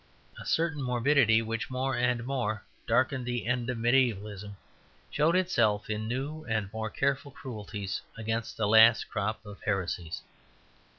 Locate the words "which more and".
1.43-2.25